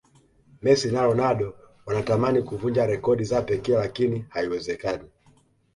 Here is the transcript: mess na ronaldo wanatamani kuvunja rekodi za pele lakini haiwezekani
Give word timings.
mess 0.61 0.85
na 0.85 1.03
ronaldo 1.05 1.55
wanatamani 1.85 2.41
kuvunja 2.43 2.85
rekodi 2.85 3.23
za 3.23 3.41
pele 3.41 3.73
lakini 3.75 4.25
haiwezekani 4.29 5.09